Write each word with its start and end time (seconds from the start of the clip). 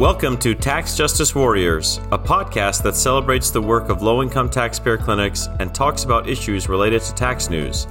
Welcome 0.00 0.38
to 0.38 0.54
Tax 0.54 0.96
Justice 0.96 1.34
Warriors, 1.34 1.98
a 2.10 2.18
podcast 2.18 2.82
that 2.84 2.96
celebrates 2.96 3.50
the 3.50 3.60
work 3.60 3.90
of 3.90 4.00
low 4.00 4.22
income 4.22 4.48
taxpayer 4.48 4.96
clinics 4.96 5.46
and 5.58 5.74
talks 5.74 6.04
about 6.04 6.26
issues 6.26 6.70
related 6.70 7.02
to 7.02 7.14
tax 7.14 7.50
news. 7.50 7.86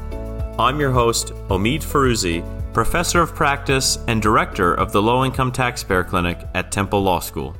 I'm 0.57 0.79
your 0.79 0.89
host, 0.89 1.33
Omeed 1.49 1.83
Firouzi, 1.83 2.43
professor 2.73 3.21
of 3.21 3.35
practice 3.35 3.99
and 4.07 4.23
director 4.23 4.73
of 4.73 4.91
the 4.91 4.99
Low 4.99 5.23
Income 5.23 5.51
Taxpayer 5.51 6.03
Clinic 6.03 6.39
at 6.55 6.71
Temple 6.71 7.03
Law 7.03 7.19
School. 7.19 7.55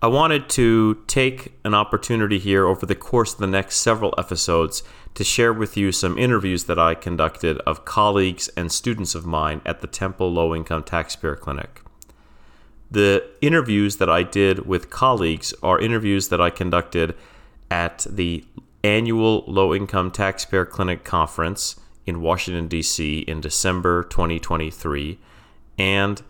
I 0.00 0.06
wanted 0.06 0.48
to 0.48 1.04
take 1.06 1.52
an 1.66 1.74
opportunity 1.74 2.38
here 2.38 2.66
over 2.66 2.86
the 2.86 2.94
course 2.94 3.34
of 3.34 3.40
the 3.40 3.46
next 3.48 3.82
several 3.82 4.14
episodes 4.16 4.82
to 5.12 5.24
share 5.24 5.52
with 5.52 5.76
you 5.76 5.92
some 5.92 6.16
interviews 6.16 6.64
that 6.64 6.78
I 6.78 6.94
conducted 6.94 7.58
of 7.66 7.84
colleagues 7.84 8.48
and 8.56 8.72
students 8.72 9.14
of 9.14 9.26
mine 9.26 9.60
at 9.66 9.82
the 9.82 9.86
Temple 9.86 10.32
Low 10.32 10.54
Income 10.54 10.84
Taxpayer 10.84 11.36
Clinic. 11.36 11.81
The 12.92 13.24
interviews 13.40 13.96
that 13.96 14.10
I 14.10 14.22
did 14.22 14.66
with 14.66 14.90
colleagues 14.90 15.54
are 15.62 15.80
interviews 15.80 16.28
that 16.28 16.42
I 16.42 16.50
conducted 16.50 17.14
at 17.70 18.06
the 18.08 18.44
annual 18.84 19.44
Low 19.46 19.74
Income 19.74 20.10
Taxpayer 20.10 20.66
Clinic 20.66 21.02
Conference 21.02 21.76
in 22.04 22.20
Washington, 22.20 22.68
D.C. 22.68 23.20
in 23.20 23.40
December 23.40 24.02
2023 24.04 25.18
and 25.78 26.20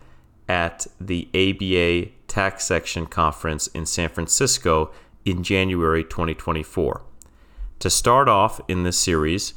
at 0.47 0.87
the 1.01 1.27
ABA 1.35 2.11
Tax 2.29 2.63
Section 2.63 3.07
Conference 3.07 3.67
in 3.67 3.85
San 3.85 4.07
Francisco 4.07 4.89
in 5.25 5.43
January 5.43 6.05
2024. 6.05 7.01
To 7.79 7.89
start 7.89 8.29
off 8.29 8.61
in 8.69 8.83
this 8.83 8.97
series, 8.97 9.53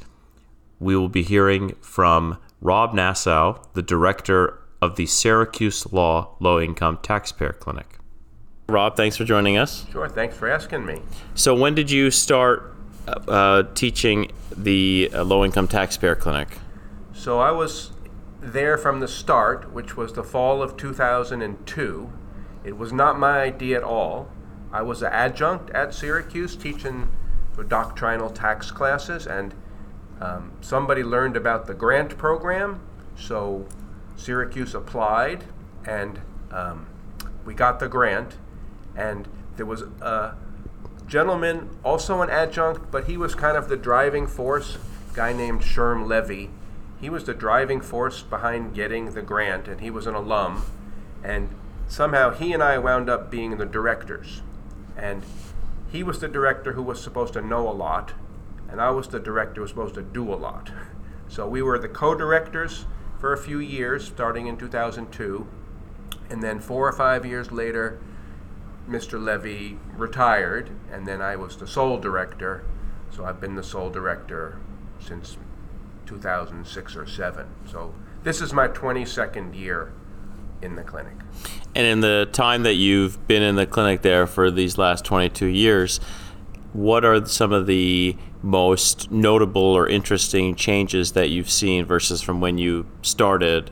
we 0.77 0.93
will 0.97 1.07
be 1.07 1.23
hearing 1.23 1.73
from 1.79 2.37
Rob 2.59 2.93
Nassau, 2.93 3.61
the 3.75 3.81
director 3.81 4.56
of 4.81 4.95
the 4.95 5.05
Syracuse 5.05 5.91
Law 5.91 6.35
Low 6.39 6.59
Income 6.59 6.99
Taxpayer 7.01 7.53
Clinic. 7.53 7.97
Rob, 8.69 8.97
thanks 8.97 9.15
for 9.15 9.23
joining 9.23 9.57
us. 9.57 9.85
Sure, 9.91 10.09
thanks 10.09 10.35
for 10.35 10.49
asking 10.49 10.85
me. 10.85 11.01
So, 11.35 11.55
when 11.55 11.73
did 11.73 11.89
you 11.89 12.11
start 12.11 12.75
uh, 13.07 13.63
teaching 13.73 14.31
the 14.55 15.09
uh, 15.13 15.23
Low 15.23 15.45
Income 15.45 15.69
Taxpayer 15.69 16.15
Clinic? 16.15 16.57
So, 17.13 17.39
I 17.39 17.51
was 17.51 17.91
there 18.41 18.77
from 18.77 18.99
the 18.99 19.07
start, 19.07 19.71
which 19.71 19.95
was 19.95 20.13
the 20.13 20.23
fall 20.23 20.61
of 20.61 20.77
2002. 20.77 22.11
It 22.63 22.77
was 22.77 22.91
not 22.91 23.17
my 23.17 23.41
idea 23.41 23.77
at 23.77 23.83
all. 23.83 24.29
I 24.71 24.81
was 24.81 25.01
an 25.01 25.13
adjunct 25.13 25.69
at 25.69 25.93
Syracuse 25.93 26.55
teaching 26.55 27.09
doctrinal 27.63 28.29
tax 28.29 28.71
classes, 28.71 29.25
and 29.25 29.53
um, 30.21 30.51
somebody 30.61 31.03
learned 31.03 31.35
about 31.35 31.67
the 31.67 31.73
grant 31.73 32.17
program, 32.17 32.81
so 33.15 33.65
Syracuse 34.17 34.75
applied, 34.75 35.45
and 35.85 36.19
um, 36.51 36.87
we 37.45 37.53
got 37.53 37.79
the 37.79 37.87
grant. 37.87 38.35
And 38.95 39.27
there 39.55 39.65
was 39.65 39.83
a 40.01 40.35
gentleman, 41.07 41.69
also 41.85 42.21
an 42.21 42.29
adjunct, 42.29 42.91
but 42.91 43.05
he 43.05 43.15
was 43.15 43.35
kind 43.35 43.55
of 43.55 43.69
the 43.69 43.77
driving 43.77 44.27
force, 44.27 44.77
guy 45.13 45.31
named 45.31 45.61
Sherm 45.61 46.07
Levy. 46.07 46.49
He 46.99 47.09
was 47.09 47.23
the 47.23 47.33
driving 47.33 47.79
force 47.79 48.23
behind 48.23 48.73
getting 48.73 49.13
the 49.13 49.21
grant, 49.21 49.67
and 49.67 49.79
he 49.81 49.91
was 49.91 50.07
an 50.07 50.15
alum. 50.15 50.63
And 51.23 51.49
somehow 51.87 52.31
he 52.31 52.53
and 52.53 52.63
I 52.63 52.79
wound 52.79 53.09
up 53.09 53.29
being 53.29 53.57
the 53.57 53.65
directors. 53.65 54.41
And 54.97 55.23
he 55.91 56.01
was 56.03 56.19
the 56.19 56.27
director 56.27 56.73
who 56.73 56.81
was 56.81 57.01
supposed 57.01 57.33
to 57.33 57.41
know 57.41 57.69
a 57.69 57.71
lot, 57.71 58.13
and 58.67 58.81
I 58.81 58.89
was 58.89 59.07
the 59.07 59.19
director 59.19 59.55
who 59.55 59.61
was 59.61 59.69
supposed 59.69 59.95
to 59.95 60.01
do 60.01 60.33
a 60.33 60.35
lot. 60.35 60.71
So 61.29 61.45
we 61.45 61.61
were 61.61 61.77
the 61.77 61.89
co 61.89 62.15
directors 62.15 62.85
for 63.19 63.33
a 63.33 63.37
few 63.37 63.59
years, 63.59 64.05
starting 64.05 64.47
in 64.47 64.57
2002. 64.57 65.47
And 66.29 66.43
then 66.43 66.59
four 66.59 66.87
or 66.87 66.93
five 66.93 67.25
years 67.25 67.51
later, 67.51 67.99
Mr. 68.87 69.21
Levy 69.21 69.77
retired, 69.95 70.71
and 70.91 71.05
then 71.05 71.21
I 71.21 71.35
was 71.35 71.57
the 71.57 71.67
sole 71.67 71.97
director. 71.97 72.63
So 73.11 73.25
I've 73.25 73.39
been 73.39 73.55
the 73.55 73.63
sole 73.63 73.89
director 73.89 74.59
since 74.99 75.37
2006 76.05 76.95
or 76.95 77.05
7. 77.05 77.47
So 77.69 77.93
this 78.23 78.41
is 78.41 78.53
my 78.53 78.67
22nd 78.67 79.55
year 79.55 79.91
in 80.61 80.75
the 80.75 80.83
clinic. 80.83 81.13
And 81.75 81.85
in 81.85 81.99
the 82.01 82.27
time 82.31 82.63
that 82.63 82.75
you've 82.75 83.27
been 83.27 83.43
in 83.43 83.55
the 83.55 83.67
clinic 83.67 84.01
there 84.01 84.25
for 84.25 84.49
these 84.49 84.77
last 84.77 85.05
22 85.05 85.45
years, 85.45 85.99
what 86.77 87.03
are 87.03 87.25
some 87.25 87.51
of 87.51 87.65
the 87.65 88.15
most 88.43 89.09
notable 89.09 89.63
or 89.63 89.89
interesting 89.89 90.53
changes 90.53 91.13
that 91.13 91.27
you've 91.27 91.49
seen 91.49 91.83
versus 91.83 92.21
from 92.21 92.39
when 92.39 92.59
you 92.59 92.85
started? 93.01 93.71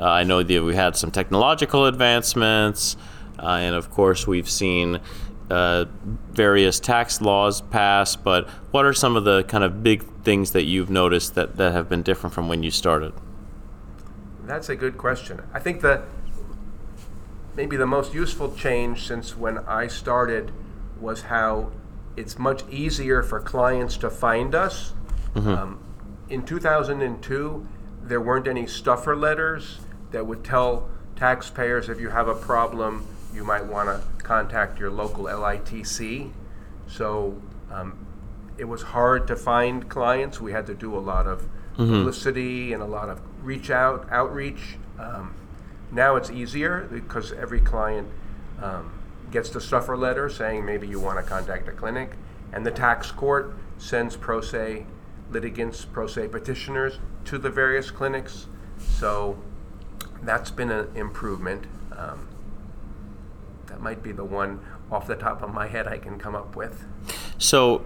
Uh, 0.00 0.04
I 0.04 0.24
know 0.24 0.42
that 0.42 0.62
we 0.62 0.74
had 0.74 0.96
some 0.96 1.10
technological 1.10 1.84
advancements, 1.84 2.96
uh, 3.38 3.46
and 3.46 3.74
of 3.74 3.90
course, 3.90 4.26
we've 4.26 4.48
seen 4.48 5.00
uh, 5.50 5.84
various 6.30 6.80
tax 6.80 7.20
laws 7.20 7.60
passed, 7.60 8.24
but 8.24 8.48
what 8.70 8.86
are 8.86 8.94
some 8.94 9.16
of 9.16 9.24
the 9.24 9.44
kind 9.44 9.62
of 9.62 9.82
big 9.82 10.02
things 10.22 10.52
that 10.52 10.64
you've 10.64 10.88
noticed 10.88 11.34
that, 11.34 11.58
that 11.58 11.72
have 11.72 11.90
been 11.90 12.02
different 12.02 12.32
from 12.32 12.48
when 12.48 12.62
you 12.62 12.70
started? 12.70 13.12
That's 14.44 14.70
a 14.70 14.76
good 14.76 14.96
question. 14.96 15.42
I 15.52 15.60
think 15.60 15.82
the 15.82 16.04
maybe 17.54 17.76
the 17.76 17.86
most 17.86 18.14
useful 18.14 18.54
change 18.54 19.06
since 19.06 19.36
when 19.36 19.58
I 19.58 19.88
started 19.88 20.52
was 20.98 21.22
how 21.22 21.70
it's 22.16 22.38
much 22.38 22.62
easier 22.70 23.22
for 23.22 23.40
clients 23.40 23.96
to 23.98 24.10
find 24.10 24.54
us. 24.54 24.92
Mm-hmm. 25.34 25.48
Um, 25.48 25.80
in 26.28 26.44
2002, 26.44 27.68
there 28.02 28.20
weren't 28.20 28.48
any 28.48 28.66
stuffer 28.66 29.14
letters 29.14 29.78
that 30.10 30.26
would 30.26 30.44
tell 30.44 30.88
taxpayers 31.16 31.88
if 31.88 32.00
you 32.00 32.10
have 32.10 32.28
a 32.28 32.34
problem, 32.34 33.06
you 33.34 33.44
might 33.44 33.64
want 33.64 33.88
to 33.88 34.24
contact 34.24 34.78
your 34.78 34.90
local 34.90 35.24
LITC. 35.24 36.30
So 36.86 37.40
um, 37.70 38.06
it 38.58 38.64
was 38.64 38.82
hard 38.82 39.26
to 39.28 39.36
find 39.36 39.88
clients. 39.88 40.40
We 40.40 40.52
had 40.52 40.66
to 40.66 40.74
do 40.74 40.96
a 40.96 41.00
lot 41.00 41.26
of 41.26 41.42
mm-hmm. 41.76 41.90
publicity 41.90 42.72
and 42.72 42.82
a 42.82 42.86
lot 42.86 43.08
of 43.08 43.20
reach 43.42 43.70
out, 43.70 44.08
outreach. 44.10 44.76
Um, 44.98 45.34
now 45.92 46.16
it's 46.16 46.30
easier 46.30 46.88
because 46.90 47.32
every 47.32 47.60
client 47.60 48.08
um, 48.62 48.95
gets 49.30 49.50
the 49.50 49.60
stuffer 49.60 49.96
letter 49.96 50.28
saying 50.28 50.64
maybe 50.64 50.86
you 50.86 51.00
want 51.00 51.18
to 51.18 51.22
contact 51.22 51.68
a 51.68 51.72
clinic, 51.72 52.12
and 52.52 52.64
the 52.64 52.70
tax 52.70 53.10
court 53.10 53.54
sends 53.78 54.16
pro 54.16 54.40
se 54.40 54.86
litigants, 55.30 55.84
pro 55.84 56.06
se 56.06 56.28
petitioners 56.28 56.98
to 57.24 57.38
the 57.38 57.50
various 57.50 57.90
clinics. 57.90 58.46
So 58.78 59.38
that's 60.22 60.50
been 60.50 60.70
an 60.70 60.88
improvement. 60.94 61.66
Um, 61.92 62.28
that 63.66 63.80
might 63.80 64.02
be 64.02 64.12
the 64.12 64.24
one 64.24 64.60
off 64.90 65.06
the 65.06 65.16
top 65.16 65.42
of 65.42 65.52
my 65.52 65.66
head 65.66 65.86
I 65.86 65.98
can 65.98 66.18
come 66.18 66.34
up 66.34 66.56
with. 66.56 66.84
So, 67.38 67.84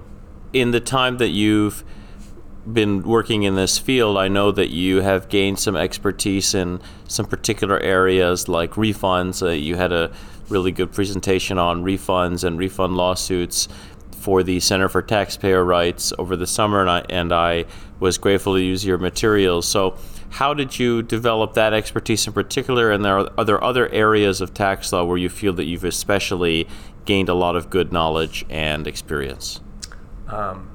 in 0.53 0.71
the 0.71 0.81
time 0.81 1.19
that 1.19 1.29
you've 1.29 1.85
been 2.71 3.03
working 3.03 3.45
in 3.45 3.55
this 3.55 3.79
field, 3.79 4.19
I 4.19 4.29
know 4.29 4.53
that 4.53 4.69
you 4.69 5.01
have 5.01 5.29
gained 5.29 5.59
some 5.59 5.77
expertise 5.77 6.55
in 6.55 6.81
some 7.09 7.27
particular 7.27 7.81
areas 7.81 8.49
like 8.49 8.73
refunds. 8.73 9.43
Uh, 9.43 9.51
you 9.51 9.77
had 9.77 9.93
a 9.93 10.13
really 10.51 10.73
good 10.73 10.93
presentation 10.93 11.59
on 11.59 11.85
refunds 11.85 12.45
and 12.45 12.59
refund 12.59 12.97
lawsuits 12.97 13.69
for 14.21 14.43
the 14.43 14.61
Center 14.61 14.89
for 14.89 15.01
Taxpayer 15.01 15.65
Rights 15.65 16.13
over 16.19 16.37
the 16.37 16.47
summer, 16.47 16.81
and 16.81 16.91
I, 16.91 17.05
and 17.09 17.33
I 17.33 17.65
was 18.01 18.19
grateful 18.19 18.55
to 18.55 18.61
use 18.61 18.85
your 18.85 18.99
materials. 18.99 19.67
So, 19.67 19.97
how 20.29 20.55
did 20.55 20.79
you 20.79 21.03
develop 21.03 21.55
that 21.55 21.73
expertise 21.73 22.27
in 22.27 22.33
particular? 22.33 22.93
And 22.93 23.05
there 23.05 23.19
are, 23.19 23.31
are 23.39 23.45
there 23.45 23.63
other 23.65 23.89
areas 23.89 24.41
of 24.41 24.55
tax 24.55 24.93
law 24.93 25.05
where 25.05 25.17
you 25.17 25.29
feel 25.29 25.53
that 25.55 25.65
you've 25.65 25.85
especially 25.85 26.69
gained 27.05 27.29
a 27.29 27.35
lot 27.35 27.57
of 27.57 27.71
good 27.71 27.93
knowledge 27.93 28.45
and 28.49 28.87
experience? 28.87 29.61
Um, 30.29 30.71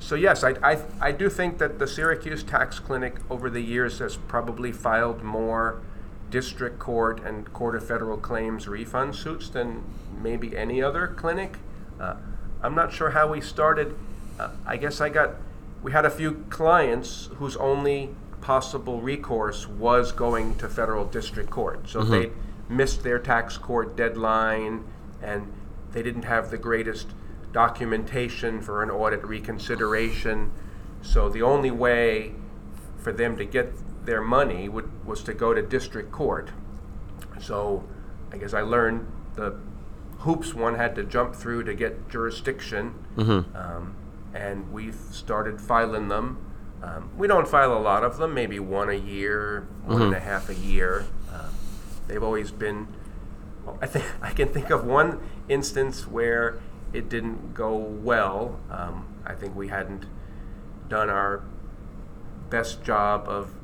so 0.00 0.14
yes, 0.14 0.42
I, 0.42 0.56
I, 0.62 0.82
I 1.00 1.12
do 1.12 1.28
think 1.28 1.58
that 1.58 1.78
the 1.78 1.86
Syracuse 1.86 2.42
Tax 2.42 2.78
Clinic 2.78 3.16
over 3.30 3.50
the 3.50 3.60
years 3.60 3.98
has 3.98 4.16
probably 4.16 4.72
filed 4.72 5.22
more 5.22 5.82
district 6.30 6.78
court 6.78 7.20
and 7.24 7.52
court 7.52 7.74
of 7.74 7.86
federal 7.86 8.16
claims 8.16 8.68
refund 8.68 9.14
suits 9.14 9.50
than 9.50 9.82
maybe 10.22 10.56
any 10.56 10.82
other 10.82 11.08
clinic. 11.08 11.58
Uh, 11.98 12.16
I'm 12.62 12.74
not 12.74 12.92
sure 12.92 13.10
how 13.10 13.30
we 13.30 13.40
started. 13.40 13.94
Uh, 14.38 14.50
I 14.66 14.76
guess 14.76 15.00
I 15.00 15.08
got 15.08 15.34
we 15.82 15.92
had 15.92 16.04
a 16.04 16.10
few 16.10 16.44
clients 16.50 17.28
whose 17.36 17.56
only 17.56 18.10
possible 18.40 19.00
recourse 19.00 19.66
was 19.66 20.12
going 20.12 20.56
to 20.56 20.68
federal 20.68 21.04
district 21.04 21.50
court. 21.50 21.88
So 21.88 22.00
mm-hmm. 22.00 22.10
they 22.10 22.30
missed 22.68 23.02
their 23.02 23.18
tax 23.18 23.56
court 23.56 23.96
deadline 23.96 24.84
and 25.22 25.52
they 25.92 26.02
didn't 26.02 26.24
have 26.24 26.50
the 26.50 26.58
greatest 26.58 27.08
documentation 27.52 28.60
for 28.60 28.82
an 28.82 28.90
audit 28.90 29.24
reconsideration. 29.24 30.50
So 31.02 31.28
the 31.28 31.42
only 31.42 31.70
way 31.70 32.34
for 32.98 33.12
them 33.12 33.36
to 33.38 33.44
get 33.44 33.72
their 34.04 34.20
money 34.20 34.68
would, 34.68 35.06
was 35.06 35.22
to 35.24 35.34
go 35.34 35.54
to 35.54 35.62
district 35.62 36.12
court. 36.12 36.50
So 37.40 37.84
I 38.32 38.38
guess 38.38 38.54
I 38.54 38.62
learned 38.62 39.10
the 39.34 39.58
hoops 40.18 40.54
one 40.54 40.74
had 40.74 40.94
to 40.96 41.04
jump 41.04 41.34
through 41.34 41.64
to 41.64 41.74
get 41.74 42.08
jurisdiction. 42.08 42.94
Mm-hmm. 43.16 43.56
Um, 43.56 43.96
and 44.34 44.72
we've 44.72 44.98
started 45.10 45.60
filing 45.60 46.08
them. 46.08 46.38
Um, 46.82 47.10
we 47.16 47.26
don't 47.26 47.46
file 47.46 47.76
a 47.76 47.80
lot 47.80 48.04
of 48.04 48.16
them, 48.16 48.32
maybe 48.32 48.58
one 48.58 48.88
a 48.88 48.94
year, 48.94 49.66
one 49.84 49.96
mm-hmm. 49.96 50.06
and 50.06 50.14
a 50.14 50.20
half 50.20 50.48
a 50.48 50.54
year. 50.54 51.04
Um, 51.32 51.50
they've 52.06 52.22
always 52.22 52.50
been 52.50 52.88
I 53.80 53.86
think 53.86 54.04
I 54.22 54.30
can 54.30 54.48
think 54.48 54.70
of 54.70 54.84
one 54.84 55.20
instance 55.48 56.06
where 56.06 56.60
it 56.92 57.08
didn't 57.08 57.54
go 57.54 57.76
well. 57.76 58.58
Um, 58.70 59.06
I 59.24 59.34
think 59.34 59.54
we 59.54 59.68
hadn't 59.68 60.06
done 60.88 61.08
our 61.08 61.42
best 62.48 62.82
job 62.82 63.28
of 63.28 63.54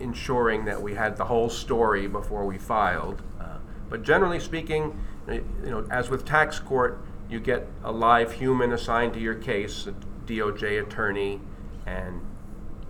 ensuring 0.00 0.64
that 0.66 0.80
we 0.80 0.94
had 0.94 1.16
the 1.16 1.24
whole 1.24 1.48
story 1.48 2.06
before 2.06 2.44
we 2.44 2.58
filed. 2.58 3.22
Uh, 3.40 3.58
but 3.88 4.02
generally 4.02 4.40
speaking, 4.40 4.98
you 5.28 5.44
know, 5.64 5.86
as 5.90 6.10
with 6.10 6.24
tax 6.24 6.58
court, 6.58 7.00
you 7.28 7.40
get 7.40 7.66
a 7.82 7.90
live 7.90 8.32
human 8.32 8.72
assigned 8.72 9.14
to 9.14 9.20
your 9.20 9.34
case, 9.34 9.86
a 9.86 9.94
DOJ 10.26 10.82
attorney, 10.82 11.40
and 11.86 12.20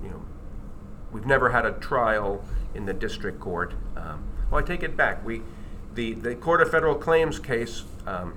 you 0.02 0.08
know, 0.10 0.22
we've 1.12 1.26
never 1.26 1.50
had 1.50 1.64
a 1.64 1.72
trial 1.72 2.44
in 2.74 2.86
the 2.86 2.92
district 2.92 3.40
court. 3.40 3.72
Um, 3.96 4.24
well, 4.50 4.62
I 4.62 4.66
take 4.66 4.82
it 4.82 4.96
back. 4.96 5.24
We, 5.24 5.42
the 5.94 6.12
the 6.12 6.34
Court 6.34 6.60
of 6.60 6.70
Federal 6.70 6.94
Claims 6.94 7.38
case 7.38 7.84
um, 8.06 8.36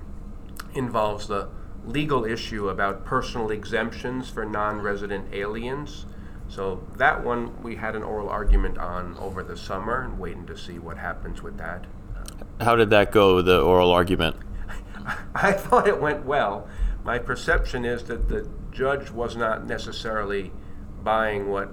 involves 0.74 1.28
the 1.28 1.48
legal 1.86 2.24
issue 2.24 2.68
about 2.68 3.04
personal 3.04 3.50
exemptions 3.50 4.28
for 4.28 4.44
non-resident 4.44 5.32
aliens. 5.32 6.06
So 6.50 6.84
that 6.96 7.24
one 7.24 7.62
we 7.62 7.76
had 7.76 7.94
an 7.94 8.02
oral 8.02 8.28
argument 8.28 8.76
on 8.76 9.16
over 9.18 9.44
the 9.44 9.56
summer 9.56 10.02
and 10.02 10.18
waiting 10.18 10.46
to 10.46 10.58
see 10.58 10.78
what 10.80 10.98
happens 10.98 11.42
with 11.42 11.56
that. 11.58 11.86
How 12.60 12.74
did 12.74 12.90
that 12.90 13.12
go, 13.12 13.40
the 13.40 13.60
oral 13.62 13.92
argument? 13.92 14.36
I 15.34 15.52
thought 15.52 15.86
it 15.86 16.00
went 16.00 16.26
well. 16.26 16.68
My 17.04 17.18
perception 17.18 17.84
is 17.84 18.04
that 18.04 18.28
the 18.28 18.48
judge 18.72 19.10
was 19.12 19.36
not 19.36 19.64
necessarily 19.64 20.52
buying 21.04 21.48
what 21.48 21.70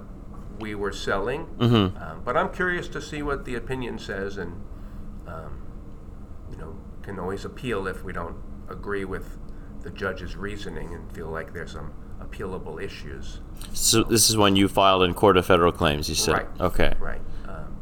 we 0.60 0.76
were 0.76 0.92
selling, 0.92 1.46
Mm-hmm. 1.58 1.98
um, 2.02 2.22
but 2.24 2.38
I'm 2.38 2.52
curious 2.54 2.88
to 2.90 3.02
see 3.02 3.22
what 3.22 3.46
the 3.46 3.56
opinion 3.56 4.00
says, 4.00 4.38
and 4.38 4.62
um, 5.28 5.62
you 6.50 6.58
know, 6.58 6.78
can 7.02 7.20
always 7.20 7.46
appeal 7.46 7.88
if 7.88 8.04
we 8.04 8.14
don't 8.14 8.38
agree 8.70 9.06
with 9.06 9.38
the 9.82 9.90
judge's 9.90 10.36
reasoning 10.36 10.94
and 10.94 11.12
feel 11.12 11.28
like 11.30 11.54
there's 11.54 11.74
some 11.74 11.94
appealable 12.22 12.81
issues. 12.81 13.40
So 13.74 14.04
this 14.04 14.30
is 14.30 14.38
when 14.38 14.56
you 14.56 14.68
filed 14.68 15.04
in 15.04 15.14
Court 15.14 15.38
of 15.38 15.46
Federal 15.46 15.72
Claims, 15.72 16.10
you 16.10 16.16
said? 16.16 16.34
Right. 16.34 16.48
Okay. 16.60 16.94
Right. 17.00 17.22
Um, 17.48 17.78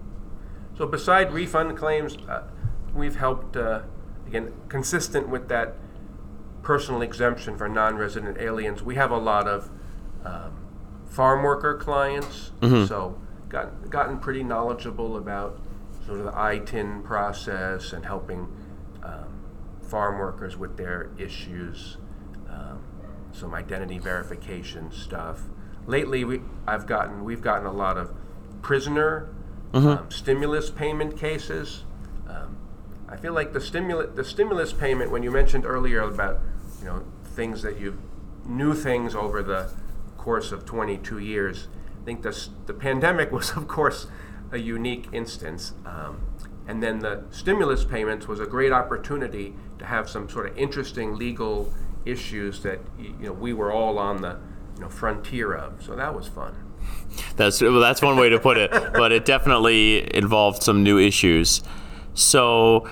so 0.78 0.86
beside 0.86 1.32
refund 1.32 1.78
claims, 1.78 2.18
uh, 2.30 2.44
we've 2.94 3.16
helped, 3.16 3.58
uh, 3.58 3.82
again, 4.28 4.54
consistent 4.70 5.30
with 5.30 5.48
that 5.50 5.76
personal 6.64 7.02
exemption 7.02 7.58
for 7.58 7.70
non-resident 7.70 8.38
aliens, 8.38 8.82
we 8.82 8.96
have 8.96 9.12
a 9.12 9.18
lot 9.18 9.48
of 9.48 9.70
um, 10.26 10.52
farm 11.06 11.44
worker 11.44 11.76
clients. 11.76 12.52
Mhm. 12.62 12.88
So 12.88 13.18
got, 13.48 13.90
gotten 13.90 14.18
pretty 14.18 14.44
knowledgeable 14.44 15.18
about 15.18 15.60
sort 16.06 16.20
of 16.20 16.26
the 16.26 16.32
ITIN 16.32 17.04
process 17.04 17.94
and 17.94 18.06
helping 18.06 18.48
um, 19.04 19.28
farm 19.82 20.18
workers 20.18 20.58
with 20.58 20.78
their 20.78 21.10
issues, 21.18 21.98
um, 22.50 22.80
some 23.36 23.54
identity 23.54 24.00
verification 24.00 24.92
stuff. 24.92 25.42
Lately, 25.88 26.24
we, 26.24 26.42
I've 26.66 26.88
gotten, 26.88 27.24
we've 27.24 27.42
gotten 27.42 27.66
a 27.66 27.72
lot 27.72 27.98
of 27.98 28.12
prisoner 28.62 29.30
um, 29.74 30.10
stimulus 30.10 30.70
payment 30.70 31.18
cases. 31.18 31.84
Um, 32.28 32.58
I 33.10 33.18
feel 33.18 33.34
like 33.34 33.54
the 33.54 33.62
stimulus, 33.62 34.16
the 34.16 34.24
stimulus 34.24 34.74
payment, 34.74 35.12
when 35.12 35.22
you 35.22 35.32
mentioned 35.32 35.66
earlier 35.66 36.02
about, 36.02 36.40
you 36.80 36.86
know, 36.86 37.04
things 37.24 37.62
that 37.62 37.78
you 37.80 37.98
new 38.46 38.74
things 38.74 39.16
over 39.16 39.44
the 39.44 39.70
course 40.18 40.52
of 40.52 40.66
22 40.66 41.20
years. 41.20 41.68
I 42.02 42.06
think 42.06 42.22
this, 42.22 42.50
the 42.66 42.74
pandemic 42.74 43.32
was, 43.34 43.52
of 43.52 43.68
course, 43.68 44.08
a 44.52 44.58
unique 44.58 45.08
instance. 45.12 45.74
Um, 45.86 46.22
and 46.68 46.82
then 46.82 47.00
the 47.00 47.24
stimulus 47.30 47.86
payments 47.86 48.28
was 48.28 48.40
a 48.40 48.46
great 48.46 48.72
opportunity 48.72 49.54
to 49.78 49.86
have 49.86 50.10
some 50.10 50.30
sort 50.30 50.48
of 50.48 50.58
interesting 50.58 51.16
legal 51.16 51.72
issues 52.06 52.62
that 52.64 52.80
you 53.00 53.14
know 53.20 53.34
we 53.34 53.54
were 53.54 53.72
all 53.72 53.98
on 53.98 54.22
the 54.22 54.38
you 54.76 54.82
know 54.82 54.90
frontier 54.90 55.54
of. 55.54 55.84
So 55.84 55.96
that 55.96 56.16
was 56.16 56.28
fun. 56.28 56.56
That's 57.36 57.62
well, 57.62 57.80
that's 57.80 58.02
one 58.02 58.18
way 58.18 58.30
to 58.30 58.40
put 58.40 58.58
it, 58.58 58.72
but 58.94 59.12
it 59.12 59.26
definitely 59.26 60.16
involved 60.16 60.64
some 60.64 60.84
new 60.84 61.00
issues. 61.00 61.62
So, 62.14 62.90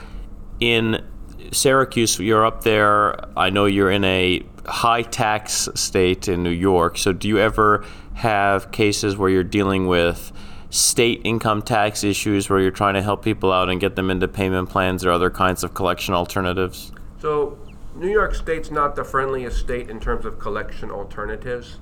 in 0.59 1.03
Syracuse, 1.51 2.19
you're 2.19 2.45
up 2.45 2.63
there. 2.63 3.15
I 3.37 3.49
know 3.49 3.65
you're 3.65 3.91
in 3.91 4.03
a 4.03 4.43
high 4.65 5.01
tax 5.03 5.69
state 5.75 6.27
in 6.27 6.43
New 6.43 6.49
York. 6.49 6.97
So, 6.97 7.13
do 7.13 7.27
you 7.27 7.39
ever 7.39 7.85
have 8.15 8.71
cases 8.71 9.17
where 9.17 9.29
you're 9.29 9.43
dealing 9.43 9.87
with 9.87 10.31
state 10.69 11.21
income 11.23 11.61
tax 11.61 12.03
issues 12.03 12.49
where 12.49 12.59
you're 12.59 12.71
trying 12.71 12.95
to 12.95 13.01
help 13.01 13.23
people 13.23 13.51
out 13.51 13.69
and 13.69 13.79
get 13.79 13.95
them 13.95 14.09
into 14.09 14.27
payment 14.27 14.69
plans 14.69 15.05
or 15.05 15.11
other 15.11 15.29
kinds 15.29 15.63
of 15.63 15.73
collection 15.73 16.13
alternatives? 16.13 16.91
So, 17.19 17.57
New 17.95 18.09
York 18.09 18.33
State's 18.33 18.71
not 18.71 18.95
the 18.95 19.03
friendliest 19.03 19.57
state 19.57 19.89
in 19.89 19.99
terms 19.99 20.25
of 20.25 20.39
collection 20.39 20.89
alternatives. 20.89 21.77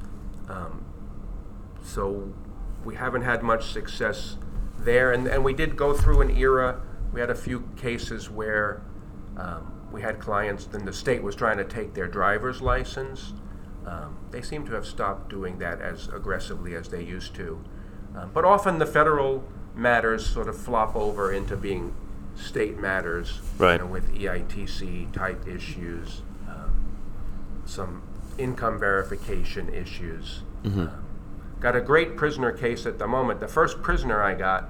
Um, 0.49 0.85
so, 1.83 2.33
we 2.83 2.95
haven't 2.95 3.21
had 3.21 3.43
much 3.43 3.71
success 3.71 4.37
there. 4.79 5.11
And, 5.11 5.27
and 5.27 5.43
we 5.43 5.53
did 5.53 5.77
go 5.77 5.93
through 5.93 6.21
an 6.21 6.35
era, 6.35 6.81
we 7.13 7.19
had 7.19 7.29
a 7.29 7.35
few 7.35 7.61
cases 7.77 8.29
where 8.29 8.81
um, 9.37 9.71
we 9.91 10.01
had 10.01 10.19
clients, 10.19 10.65
then 10.65 10.85
the 10.85 10.93
state 10.93 11.21
was 11.21 11.35
trying 11.35 11.57
to 11.57 11.65
take 11.65 11.93
their 11.93 12.07
driver's 12.07 12.61
license. 12.61 13.33
Um, 13.85 14.17
they 14.31 14.41
seem 14.41 14.65
to 14.67 14.73
have 14.73 14.85
stopped 14.85 15.29
doing 15.29 15.59
that 15.59 15.81
as 15.81 16.07
aggressively 16.07 16.75
as 16.75 16.89
they 16.89 17.03
used 17.03 17.35
to. 17.35 17.63
Um, 18.15 18.31
but 18.33 18.45
often 18.45 18.79
the 18.79 18.85
federal 18.85 19.43
matters 19.75 20.25
sort 20.25 20.47
of 20.47 20.57
flop 20.57 20.95
over 20.95 21.31
into 21.31 21.55
being 21.55 21.93
state 22.35 22.77
matters 22.79 23.39
Right. 23.57 23.73
you 23.73 23.79
know, 23.79 23.85
with 23.87 24.13
EITC 24.15 25.11
type 25.13 25.47
issues, 25.47 26.21
um, 26.47 26.73
some 27.65 28.01
income 28.37 28.79
verification 28.79 29.73
issues. 29.73 30.41
Um, 30.65 30.89
got 31.59 31.75
a 31.75 31.81
great 31.81 32.15
prisoner 32.17 32.51
case 32.51 32.85
at 32.85 32.97
the 32.99 33.07
moment. 33.07 33.39
The 33.39 33.47
first 33.47 33.81
prisoner 33.81 34.21
I 34.23 34.33
got 34.33 34.69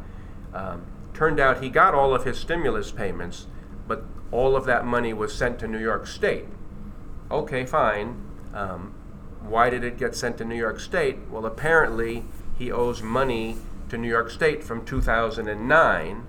um, 0.53 0.83
turned 1.13 1.39
out 1.39 1.61
he 1.63 1.69
got 1.69 1.93
all 1.93 2.13
of 2.13 2.25
his 2.25 2.37
stimulus 2.37 2.91
payments, 2.91 3.47
but 3.87 4.03
all 4.31 4.55
of 4.55 4.65
that 4.65 4.85
money 4.85 5.13
was 5.13 5.33
sent 5.33 5.59
to 5.59 5.67
New 5.67 5.79
York 5.79 6.07
State. 6.07 6.45
Okay, 7.29 7.65
fine. 7.65 8.21
Um, 8.53 8.93
why 9.41 9.69
did 9.69 9.83
it 9.83 9.97
get 9.97 10.15
sent 10.15 10.37
to 10.39 10.45
New 10.45 10.55
York 10.55 10.79
State? 10.79 11.17
Well, 11.29 11.45
apparently 11.45 12.25
he 12.57 12.71
owes 12.71 13.01
money 13.01 13.57
to 13.89 13.97
New 13.97 14.07
York 14.09 14.29
State 14.29 14.63
from 14.63 14.85
2009, 14.85 16.25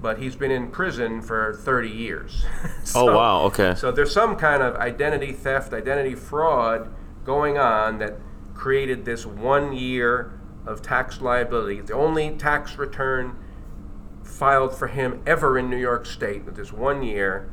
but 0.00 0.18
he's 0.18 0.36
been 0.36 0.50
in 0.50 0.70
prison 0.70 1.20
for 1.22 1.54
30 1.54 1.88
years. 1.88 2.44
Oh, 2.94 3.14
wow, 3.14 3.42
okay. 3.42 3.74
So 3.76 3.90
there's 3.92 4.12
some 4.12 4.34
kind 4.36 4.62
of 4.62 4.74
identity 4.76 5.32
theft, 5.32 5.74
identity 5.74 6.14
fraud 6.14 6.90
going 7.24 7.58
on 7.58 7.98
that 7.98 8.14
created 8.54 9.04
this 9.04 9.26
one 9.26 9.74
year 9.74 10.32
of 10.66 10.80
tax 10.80 11.20
liability. 11.20 11.82
The 11.82 11.92
only 11.92 12.30
tax 12.36 12.78
return 12.78 13.36
filed 14.22 14.74
for 14.74 14.86
him 14.88 15.20
ever 15.26 15.58
in 15.58 15.68
New 15.68 15.76
York 15.76 16.06
State 16.06 16.44
with 16.46 16.56
this 16.56 16.72
one 16.72 17.02
year, 17.02 17.50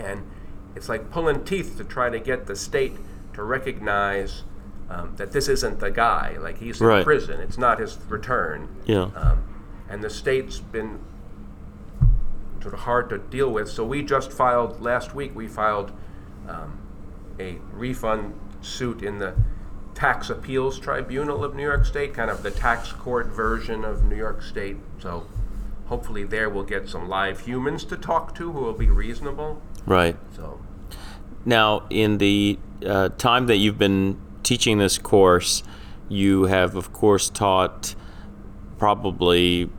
and 0.00 0.28
it's 0.74 0.88
like 0.88 1.10
pulling 1.12 1.44
teeth 1.44 1.76
to 1.78 1.84
try 1.84 2.10
to 2.10 2.18
get 2.18 2.46
the 2.46 2.56
state 2.56 2.94
to 3.34 3.42
recognize 3.44 4.42
um, 4.90 5.14
that 5.16 5.30
this 5.32 5.48
isn't 5.48 5.78
the 5.78 5.90
guy. 5.92 6.36
Like 6.40 6.58
he's 6.58 6.80
in 6.80 6.86
Right. 6.88 7.04
prison. 7.04 7.40
It's 7.40 7.58
not 7.58 7.78
his 7.78 7.98
return. 8.08 8.68
Yeah. 8.84 9.10
Um, 9.14 9.44
and 9.88 10.02
the 10.02 10.10
state's 10.10 10.58
been 10.58 10.98
sort 12.60 12.74
of 12.74 12.80
hard 12.80 13.08
to 13.10 13.18
deal 13.18 13.50
with. 13.50 13.68
So 13.68 13.84
we 13.84 14.02
just 14.02 14.32
filed 14.32 14.80
last 14.80 15.14
week. 15.14 15.34
We 15.34 15.46
filed 15.48 15.92
um, 16.48 16.78
a 17.38 17.58
refund 17.72 18.38
suit 18.60 19.02
in 19.02 19.18
the 19.18 19.34
Tax 19.94 20.28
Appeals 20.28 20.78
Tribunal 20.78 21.42
of 21.44 21.54
New 21.54 21.62
York 21.62 21.86
State, 21.86 22.12
kind 22.12 22.30
of 22.30 22.42
the 22.42 22.50
tax 22.50 22.92
court 22.92 23.28
version 23.28 23.84
of 23.84 24.04
New 24.04 24.16
York 24.16 24.42
State. 24.42 24.76
So 24.98 25.26
hopefully 25.86 26.24
there 26.24 26.50
we'll 26.50 26.64
get 26.64 26.88
some 26.88 27.08
live 27.08 27.40
humans 27.40 27.84
to 27.84 27.96
talk 27.96 28.34
to 28.36 28.52
who 28.52 28.60
will 28.60 28.74
be 28.74 28.90
reasonable. 28.90 29.62
Right. 29.86 30.16
So 30.34 30.60
Now, 31.44 31.86
in 31.90 32.18
the 32.18 32.58
uh, 32.84 33.10
time 33.10 33.46
that 33.46 33.56
you've 33.56 33.78
been 33.78 34.20
teaching 34.42 34.78
this 34.78 34.98
course, 34.98 35.62
you 36.08 36.44
have, 36.44 36.74
of 36.76 36.92
course, 36.92 37.30
taught 37.30 37.94
probably 38.78 39.70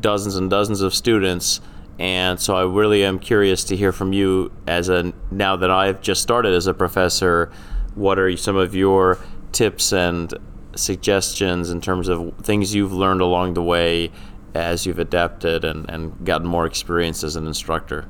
dozens 0.00 0.36
and 0.36 0.50
dozens 0.50 0.80
of 0.80 0.94
students. 0.94 1.60
And 1.98 2.40
so 2.40 2.56
I 2.56 2.62
really 2.62 3.04
am 3.04 3.18
curious 3.18 3.64
to 3.64 3.76
hear 3.76 3.92
from 3.92 4.12
you 4.12 4.52
as 4.66 4.88
a 4.88 5.12
now 5.30 5.56
that 5.56 5.70
I've 5.70 6.00
just 6.00 6.22
started 6.22 6.54
as 6.54 6.66
a 6.66 6.74
professor, 6.74 7.50
what 7.94 8.18
are 8.18 8.36
some 8.36 8.56
of 8.56 8.74
your 8.74 9.18
tips 9.52 9.92
and 9.92 10.32
suggestions 10.76 11.70
in 11.70 11.80
terms 11.80 12.08
of 12.08 12.34
things 12.42 12.74
you've 12.74 12.92
learned 12.92 13.20
along 13.20 13.54
the 13.54 13.62
way 13.62 14.12
as 14.54 14.86
you've 14.86 14.98
adapted 14.98 15.64
and, 15.64 15.88
and 15.90 16.24
gotten 16.24 16.46
more 16.46 16.66
experience 16.66 17.24
as 17.24 17.36
an 17.36 17.46
instructor? 17.46 18.06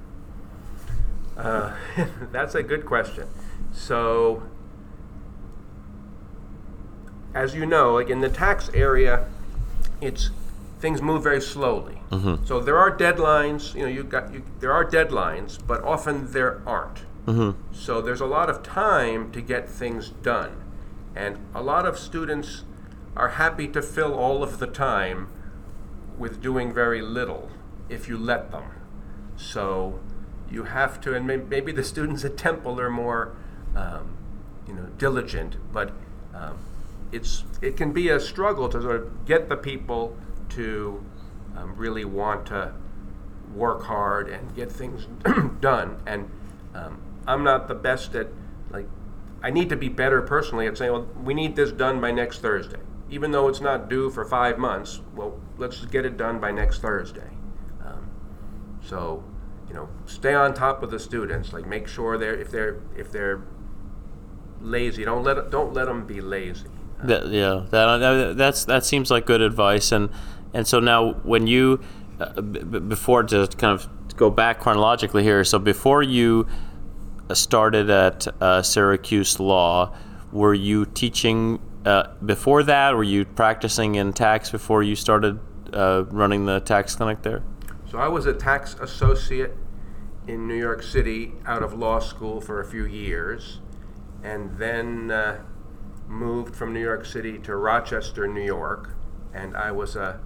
Uh, 1.37 1.75
that's 2.33 2.55
a 2.55 2.62
good 2.62 2.85
question. 2.85 3.26
So, 3.73 4.43
as 7.35 7.55
you 7.55 7.64
know, 7.64 7.95
like 7.95 8.11
in 8.11 8.21
the 8.21 8.28
tax 8.28 8.71
area, 8.75 9.28
it's 10.00 10.31
things 10.78 11.02
move 11.02 11.23
very 11.23 11.40
slowly. 11.40 12.00
Mm-hmm. 12.11 12.44
So 12.44 12.61
there 12.61 12.78
are 12.78 12.97
deadlines. 12.97 13.75
You 13.75 13.82
know, 13.82 13.88
you 13.88 14.04
got 14.04 14.32
you, 14.32 14.42
there 14.61 14.73
are 14.73 14.85
deadlines, 14.85 15.58
but 15.66 15.82
often 15.82 16.32
there 16.32 16.62
aren't. 16.66 16.99
Mm-hmm. 17.26 17.75
So 17.75 18.00
there's 18.00 18.20
a 18.20 18.26
lot 18.26 18.49
of 18.49 18.62
time 18.62 19.30
to 19.32 19.40
get 19.40 19.68
things 19.68 20.11
done, 20.11 20.62
and 21.14 21.38
a 21.54 21.62
lot 21.62 21.87
of 21.87 21.99
students 21.99 22.64
are 23.16 23.30
happy 23.30 23.66
to 23.68 23.82
fill 23.82 24.14
all 24.14 24.42
of 24.42 24.58
the 24.58 24.66
time 24.66 25.28
with 26.16 26.40
doing 26.40 26.73
very 26.73 27.02
little 27.02 27.50
if 27.88 28.08
you 28.08 28.16
let 28.16 28.50
them. 28.50 28.64
So 29.37 30.00
you 30.50 30.64
have 30.64 31.00
to, 31.02 31.14
and 31.14 31.26
maybe 31.26 31.73
the 31.73 31.85
students 31.85 32.25
at 32.25 32.37
Temple 32.37 32.80
are 32.80 32.90
more, 32.90 33.37
um, 33.76 34.16
you 34.66 34.75
know, 34.75 34.87
diligent, 34.97 35.56
but 35.73 35.92
um, 36.35 36.58
it's 37.12 37.44
it 37.61 37.76
can 37.76 37.92
be 37.92 38.08
a 38.08 38.20
struggle 38.20 38.68
to 38.68 38.80
sort 38.80 38.97
of 38.97 39.26
get 39.26 39.49
the 39.49 39.56
people 39.56 40.16
to 40.50 41.05
um, 41.57 41.76
really 41.76 42.05
want 42.05 42.47
to 42.47 42.73
work 43.55 43.85
hard 43.85 44.28
and 44.28 44.55
get 44.55 44.71
things 44.71 45.07
done. 45.61 46.00
And 46.07 46.31
um, 46.75 47.00
I'm 47.26 47.45
not 47.45 47.69
the 47.69 47.75
best 47.75 48.14
at 48.14 48.28
like 48.71 48.87
I 49.43 49.50
need 49.50 49.69
to 49.69 49.76
be 49.76 49.88
better 49.88 50.21
personally 50.23 50.67
at 50.67 50.76
saying, 50.76 50.93
well, 50.93 51.07
we 51.23 51.35
need 51.35 51.57
this 51.57 51.71
done 51.71 52.00
by 52.00 52.11
next 52.11 52.40
Thursday, 52.40 52.81
even 53.09 53.31
though 53.31 53.49
it's 53.49 53.61
not 53.61 53.88
due 53.88 54.11
for 54.11 54.25
five 54.25 54.59
months. 54.59 55.00
Well, 55.14 55.38
let's 55.57 55.85
get 55.87 56.05
it 56.05 56.17
done 56.17 56.40
by 56.40 56.50
next 56.50 56.81
Thursday. 56.81 57.31
Um, 57.85 58.11
so, 58.83 59.23
you 59.69 59.75
know, 59.75 59.88
stay 60.07 60.35
on 60.35 60.55
top 60.55 60.83
of 60.83 60.90
the 60.90 60.99
students. 60.99 61.52
Like, 61.52 61.67
make 61.67 61.87
sure 61.87 62.19
they're 62.19 62.35
if 62.35 62.50
they're 62.50 62.81
if 62.97 63.12
they're 63.12 63.43
lazy, 64.61 65.05
don't 65.05 65.23
let 65.23 65.50
don't 65.50 65.73
let 65.73 65.87
them 65.87 66.07
be 66.07 66.21
lazy. 66.21 66.69
That, 67.05 67.28
yeah, 67.28 67.64
that 67.71 68.35
that's 68.37 68.64
that 68.64 68.85
seems 68.85 69.09
like 69.09 69.25
good 69.25 69.40
advice. 69.40 69.93
And 69.93 70.11
and 70.55 70.67
so 70.67 70.81
now 70.81 71.12
when 71.23 71.47
you 71.47 71.81
uh, 72.21 72.40
b- 72.40 72.81
before 72.81 73.23
to 73.23 73.47
kind 73.59 73.78
of 73.78 73.88
go 74.17 74.31
back 74.31 74.61
chronologically 74.61 75.23
here, 75.23 75.45
so 75.45 75.59
before 75.59 76.02
you 76.02 76.47
started 77.33 77.90
at 77.90 78.26
uh, 78.43 78.62
Syracuse 78.62 79.38
Law, 79.38 79.95
were 80.33 80.55
you 80.55 80.85
teaching 80.87 81.61
uh, 81.85 82.14
before 82.25 82.62
that? 82.64 82.95
Were 82.95 83.05
you 83.05 83.25
practicing 83.25 83.95
in 83.95 84.12
tax 84.12 84.50
before 84.50 84.83
you 84.83 84.97
started 84.97 85.38
uh, 85.73 86.05
running 86.11 86.47
the 86.47 86.61
tax 86.61 86.97
clinic 86.97 87.23
there? 87.23 87.43
So 87.90 87.99
I 87.99 88.09
was 88.09 88.26
a 88.26 88.35
tax 88.35 88.75
associate 88.81 89.55
in 90.26 90.47
New 90.47 90.59
York 90.59 90.83
City 90.83 91.33
out 91.47 91.62
of 91.62 91.73
law 91.73 91.99
school 91.99 92.40
for 92.40 92.61
a 92.61 92.64
few 92.64 92.85
years, 92.85 93.61
and 94.23 94.57
then 94.59 95.11
uh, 95.11 95.43
moved 96.07 96.55
from 96.55 96.75
New 96.75 96.83
York 96.83 97.07
City 97.07 97.38
to 97.38 97.57
Rochester, 97.57 98.26
New 98.26 98.45
York, 98.45 98.95
and 99.33 99.57
I 99.57 99.73
was 99.73 99.97
a 99.97 100.21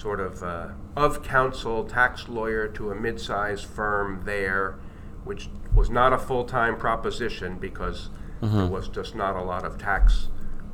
sort 0.00 0.20
of 0.20 0.42
uh, 0.42 0.68
of 0.96 1.22
counsel 1.22 1.84
tax 1.84 2.28
lawyer 2.28 2.66
to 2.68 2.90
a 2.90 2.94
mid-sized 2.94 3.66
firm 3.66 4.22
there, 4.24 4.78
which 5.24 5.50
was 5.74 5.90
not 5.90 6.12
a 6.12 6.18
full-time 6.18 6.76
proposition 6.76 7.58
because 7.58 8.08
mm-hmm. 8.40 8.56
there 8.56 8.66
was 8.66 8.88
just 8.88 9.14
not 9.14 9.36
a 9.36 9.42
lot 9.42 9.64
of 9.64 9.76
tax 9.76 10.28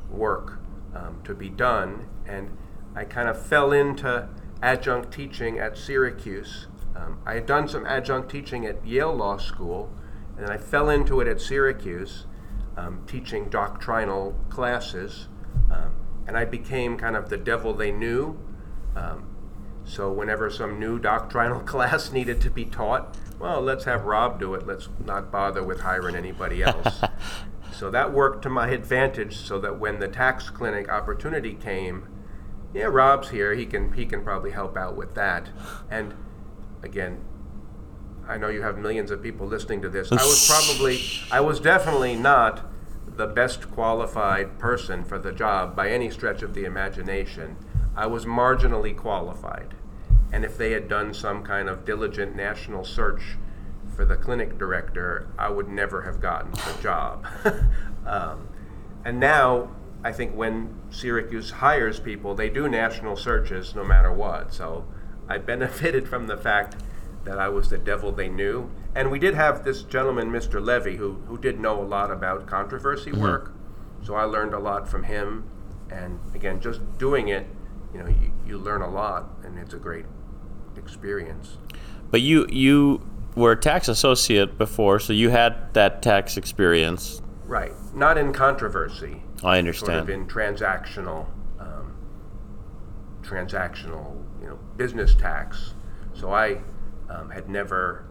work 0.09 0.59
um, 0.95 1.19
to 1.25 1.35
be 1.35 1.49
done, 1.49 2.07
and 2.25 2.55
I 2.95 3.03
kind 3.03 3.27
of 3.27 3.39
fell 3.39 3.71
into 3.71 4.29
adjunct 4.61 5.11
teaching 5.11 5.59
at 5.59 5.77
Syracuse. 5.77 6.67
Um, 6.95 7.19
I 7.25 7.35
had 7.35 7.45
done 7.45 7.67
some 7.67 7.85
adjunct 7.85 8.31
teaching 8.31 8.65
at 8.65 8.85
Yale 8.85 9.13
Law 9.13 9.37
School, 9.37 9.91
and 10.37 10.49
I 10.49 10.57
fell 10.57 10.89
into 10.89 11.19
it 11.19 11.27
at 11.27 11.41
Syracuse 11.41 12.25
um, 12.77 13.03
teaching 13.07 13.49
doctrinal 13.49 14.39
classes, 14.49 15.27
um, 15.71 15.93
and 16.27 16.37
I 16.37 16.45
became 16.45 16.97
kind 16.97 17.15
of 17.15 17.29
the 17.29 17.37
devil 17.37 17.73
they 17.73 17.91
knew. 17.91 18.39
Um, 18.95 19.27
so 19.85 20.11
whenever 20.11 20.49
some 20.49 20.79
new 20.79 20.99
doctrinal 20.99 21.59
class 21.73 22.11
needed 22.11 22.41
to 22.41 22.49
be 22.49 22.65
taught, 22.65 23.17
well, 23.39 23.61
let's 23.61 23.85
have 23.85 24.05
Rob 24.05 24.39
do 24.39 24.53
it. 24.55 24.65
Let's 24.65 24.89
not 25.03 25.31
bother 25.31 25.63
with 25.63 25.81
hiring 25.81 26.15
anybody 26.15 26.63
else. 26.63 27.01
so 27.71 27.91
that 27.91 28.11
worked 28.11 28.41
to 28.43 28.49
my 28.49 28.69
advantage, 28.69 29.37
so 29.37 29.59
that 29.59 29.79
when 29.79 29.99
the 29.99 30.07
tax 30.07 30.49
clinic 30.49 30.89
opportunity 30.89 31.53
came, 31.53 32.07
yeah, 32.73 32.85
Rob's 32.85 33.29
here. 33.29 33.53
He 33.53 33.65
can 33.65 33.93
he 33.93 34.05
can 34.05 34.23
probably 34.23 34.51
help 34.51 34.75
out 34.75 34.95
with 34.95 35.15
that. 35.15 35.49
And 35.89 36.13
again, 36.83 37.23
I 38.27 38.37
know 38.37 38.49
you 38.49 38.61
have 38.61 38.77
millions 38.77 39.09
of 39.09 39.23
people 39.23 39.47
listening 39.47 39.81
to 39.83 39.89
this. 39.89 40.11
I 40.11 40.15
was 40.15 40.47
probably, 40.47 40.99
I 41.31 41.39
was 41.39 41.59
definitely 41.59 42.15
not 42.15 42.65
the 43.07 43.25
best 43.25 43.71
qualified 43.71 44.59
person 44.59 45.03
for 45.03 45.17
the 45.17 45.31
job 45.31 45.75
by 45.75 45.89
any 45.89 46.11
stretch 46.11 46.41
of 46.41 46.53
the 46.53 46.65
imagination. 46.65 47.55
I 47.97 48.05
was 48.05 48.25
marginally 48.25 48.95
qualified. 48.95 49.73
And 50.31 50.45
if 50.45 50.57
they 50.57 50.71
had 50.71 50.87
done 50.87 51.13
some 51.13 51.43
kind 51.43 51.67
of 51.67 51.83
diligent 51.83 52.35
national 52.35 52.85
search 52.85 53.37
for 53.95 54.05
the 54.05 54.15
clinic 54.15 54.59
director, 54.59 55.27
I 55.37 55.49
would 55.49 55.67
never 55.67 56.03
have 56.03 56.21
gotten 56.21 56.51
the 56.51 56.77
job. 56.81 57.25
um, 58.05 58.47
and 59.03 59.19
now, 59.19 59.71
I 60.03 60.11
think 60.11 60.35
when 60.35 60.79
Syracuse 60.91 61.49
hires 61.49 61.99
people, 61.99 62.35
they 62.35 62.49
do 62.49 62.69
national 62.69 63.15
searches 63.15 63.73
no 63.73 63.83
matter 63.83 64.13
what. 64.13 64.53
So 64.53 64.85
I 65.27 65.39
benefited 65.39 66.07
from 66.07 66.27
the 66.27 66.37
fact 66.37 66.75
that 67.23 67.39
I 67.39 67.49
was 67.49 67.69
the 67.69 67.79
devil 67.79 68.11
they 68.11 68.29
knew. 68.29 68.69
And 68.93 69.09
we 69.09 69.17
did 69.17 69.33
have 69.33 69.63
this 69.63 69.81
gentleman, 69.81 70.31
Mr. 70.31 70.63
Levy, 70.63 70.97
who, 70.97 71.15
who 71.27 71.37
did 71.37 71.59
know 71.59 71.81
a 71.81 71.83
lot 71.83 72.11
about 72.11 72.45
controversy 72.45 73.11
mm-hmm. 73.11 73.21
work. 73.21 73.53
So 74.03 74.13
I 74.13 74.23
learned 74.23 74.53
a 74.53 74.59
lot 74.59 74.87
from 74.87 75.03
him. 75.03 75.49
And 75.89 76.19
again, 76.35 76.61
just 76.61 76.81
doing 76.97 77.29
it, 77.29 77.47
you 77.97 78.03
know, 78.03 78.09
you, 78.09 78.31
you 78.45 78.57
learn 78.57 78.81
a 78.81 78.89
lot, 78.89 79.29
and 79.43 79.57
it's 79.57 79.73
a 79.73 79.77
great 79.77 80.05
experience. 80.77 81.57
But 82.11 82.21
you 82.21 82.45
you 82.49 83.05
were 83.35 83.53
a 83.53 83.59
tax 83.59 83.87
associate 83.87 84.57
before, 84.57 84.99
so 84.99 85.13
you 85.13 85.29
had 85.29 85.73
that 85.73 86.01
tax 86.01 86.37
experience. 86.37 87.21
Right. 87.45 87.71
Not 87.93 88.17
in 88.17 88.33
controversy. 88.33 89.23
I 89.43 89.57
understand. 89.57 89.87
Sort 89.87 90.03
of 90.03 90.09
in 90.09 90.27
transactional, 90.27 91.25
um, 91.59 91.95
transactional, 93.23 94.23
you 94.41 94.47
know, 94.47 94.59
business 94.75 95.15
tax. 95.15 95.73
So 96.13 96.31
I 96.31 96.61
um, 97.09 97.31
had 97.31 97.49
never 97.49 98.05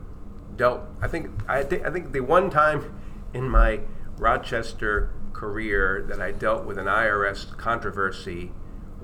dealt. 0.57 0.83
I 1.01 1.07
think 1.07 1.31
I, 1.49 1.63
th- 1.63 1.83
I 1.83 1.91
think 1.91 2.13
the 2.13 2.21
one 2.21 2.51
time 2.51 2.99
in 3.33 3.49
my 3.49 3.81
Rochester 4.17 5.13
career 5.33 6.05
that 6.09 6.21
I 6.21 6.33
dealt 6.33 6.65
with 6.65 6.79
an 6.79 6.87
IRS 6.87 7.57
controversy 7.57 8.53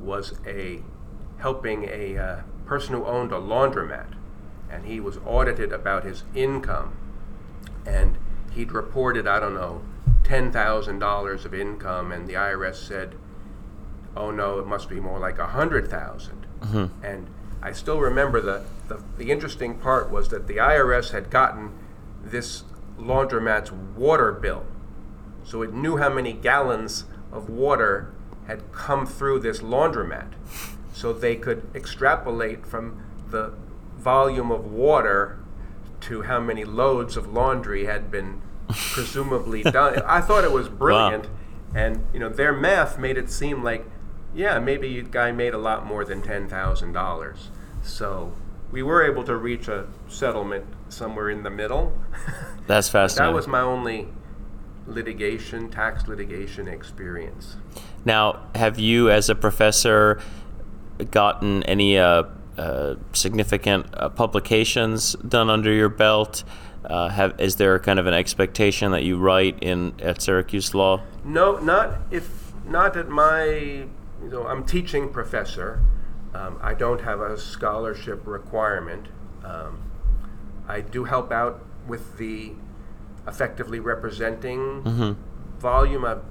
was 0.03 0.35
a 0.47 0.83
helping 1.39 1.85
a 1.85 2.17
uh, 2.17 2.41
person 2.67 2.95
who 2.95 3.05
owned 3.05 3.33
a 3.33 3.37
laundromat, 3.37 4.15
and 4.71 4.87
he 4.87 5.01
was 5.01 5.19
audited 5.25 5.73
about 5.73 6.05
his 6.05 6.25
income, 6.35 6.97
and 7.87 8.19
he'd 8.53 8.73
reported 8.73 9.27
I 9.27 9.41
don't 9.41 9.55
know 9.55 9.83
ten 10.25 10.53
thousand 10.53 10.99
dollars 10.99 11.45
of 11.45 11.55
income, 11.55 12.13
and 12.13 12.27
the 12.29 12.35
IRS 12.35 12.77
said, 12.77 13.15
"Oh 14.17 14.31
no, 14.31 14.59
it 14.59 14.67
must 14.67 14.89
be 14.89 15.01
more 15.01 15.19
like 15.19 15.39
a 15.39 15.49
hundred 15.49 15.89
thousand. 15.89 16.47
Mm-hmm. 16.63 17.05
and 17.05 17.27
I 17.63 17.73
still 17.73 18.01
remember 18.01 18.41
the, 18.41 18.65
the, 18.89 19.03
the 19.17 19.31
interesting 19.31 19.79
part 19.79 20.11
was 20.11 20.29
that 20.31 20.49
the 20.49 20.57
IRS 20.57 21.13
had 21.13 21.31
gotten 21.31 21.73
this 22.23 22.65
laundromat's 22.99 23.71
water 23.71 24.33
bill. 24.33 24.65
So 25.45 25.63
it 25.63 25.73
knew 25.73 25.97
how 25.97 26.09
many 26.09 26.33
gallons 26.33 27.05
of 27.33 27.49
water 27.49 28.13
had 28.53 28.73
come 28.73 29.07
through 29.07 29.41
this 29.41 29.61
laundromat. 29.61 30.33
So 30.93 31.13
they 31.13 31.37
could 31.37 31.67
extrapolate 31.75 32.67
from 32.67 33.03
the 33.31 33.55
volume 33.97 34.51
of 34.51 34.71
water 34.71 35.39
to 36.03 36.23
how 36.23 36.39
many 36.41 36.65
loads 36.65 37.17
of 37.17 37.33
laundry 37.33 37.87
had 37.87 38.11
been 38.11 38.43
presumably 38.69 39.63
done. 39.79 40.03
I 40.05 40.21
thought 40.21 40.45
it 40.45 40.53
was 40.53 40.69
brilliant. 40.69 41.25
Wow. 41.25 41.31
And 41.75 42.07
you 42.13 42.21
know, 42.21 42.29
their 42.29 42.53
math 42.53 42.99
made 42.99 43.17
it 43.17 43.31
seem 43.31 43.63
like 43.63 43.87
yeah, 44.35 44.59
maybe 44.59 44.99
a 44.99 45.03
guy 45.03 45.31
made 45.33 45.55
a 45.55 45.59
lot 45.59 45.87
more 45.87 46.05
than 46.05 46.23
$10,000. 46.23 47.37
So 47.83 48.33
we 48.71 48.83
were 48.83 49.05
able 49.05 49.25
to 49.25 49.37
reach 49.37 49.69
a 49.69 49.87
settlement 50.09 50.65
somewhere 50.89 51.29
in 51.29 51.43
the 51.43 51.51
middle. 51.51 51.93
That's 52.67 52.89
fascinating. 52.89 53.33
that 53.33 53.37
was 53.37 53.47
my 53.47 53.61
only 53.61 54.09
litigation, 54.87 55.71
tax 55.71 56.09
litigation 56.09 56.69
experience. 56.69 57.57
Now, 58.05 58.41
have 58.55 58.79
you, 58.79 59.11
as 59.11 59.29
a 59.29 59.35
professor, 59.35 60.21
gotten 61.11 61.63
any 61.65 61.99
uh, 61.99 62.25
uh, 62.59 62.95
significant 63.13 63.87
uh, 63.95 64.09
publications 64.09 65.15
done 65.27 65.51
under 65.51 65.73
your 65.73 65.89
belt? 65.89 66.45
Uh, 66.85 67.09
have 67.09 67.41
is 67.41 67.57
there 67.57 67.79
kind 67.79 67.99
of 67.99 68.07
an 68.07 68.15
expectation 68.15 68.91
that 68.91 69.05
you 69.05 69.17
write 69.17 69.57
in 69.63 69.95
at 70.01 70.21
Syracuse 70.21 70.75
Law? 70.75 71.03
No, 71.25 71.59
not 71.59 72.01
if 72.11 72.53
not 72.67 72.97
at 72.97 73.09
my 73.09 73.87
you 74.23 74.31
know, 74.31 74.47
I'm 74.47 74.65
teaching 74.65 75.11
professor. 75.11 75.81
Um, 76.35 76.59
I 76.63 76.75
don't 76.75 77.01
have 77.03 77.21
a 77.21 77.39
scholarship 77.39 78.27
requirement. 78.27 79.09
Um, 79.45 79.83
I 80.67 80.81
do 80.81 81.05
help 81.05 81.31
out 81.33 81.65
with 81.87 82.17
the 82.17 82.53
effectively 83.27 83.81
representing 83.81 84.83
mm-hmm. 84.83 85.13
volume. 85.61 86.05
I've 86.05 86.23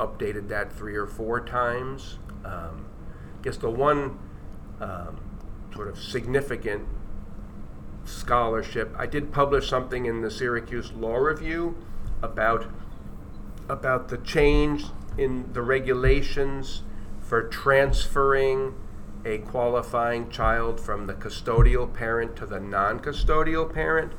updated 0.00 0.48
that 0.48 0.72
three 0.72 0.96
or 0.96 1.06
four 1.06 1.40
times. 1.40 2.18
Um, 2.44 2.86
I 3.38 3.42
guess 3.42 3.58
the 3.58 3.70
one 3.70 4.18
um, 4.80 5.20
sort 5.74 5.88
of 5.88 5.98
significant 5.98 6.86
scholarship. 8.04 8.94
I 8.98 9.06
did 9.06 9.32
publish 9.32 9.68
something 9.68 10.06
in 10.06 10.22
the 10.22 10.30
Syracuse 10.30 10.92
Law 10.92 11.16
Review 11.16 11.76
about 12.22 12.66
about 13.68 14.08
the 14.08 14.16
change 14.18 14.86
in 15.16 15.52
the 15.52 15.62
regulations 15.62 16.82
for 17.20 17.42
transferring 17.42 18.74
a 19.24 19.38
qualifying 19.38 20.28
child 20.28 20.80
from 20.80 21.06
the 21.06 21.14
custodial 21.14 21.92
parent 21.92 22.34
to 22.34 22.46
the 22.46 22.58
non-custodial 22.58 23.72
parent 23.72 24.12